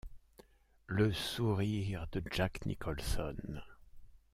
[0.87, 3.61] Le sourire de Jack Nicholson.